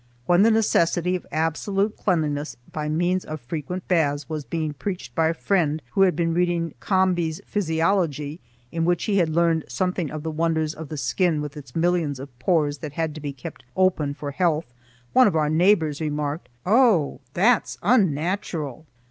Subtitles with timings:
[0.25, 5.27] When the necessity of absolute cleanliness by means of frequent baths was being preached by
[5.27, 8.39] a friend who had been reading Combe's Physiology,
[8.71, 12.19] in which he had learned something of the wonders of the skin with its millions
[12.19, 14.73] of pores that had to be kept open for health,
[15.13, 17.21] one of our neighbors remarked: "Oh!
[17.35, 18.87] that's unnatural.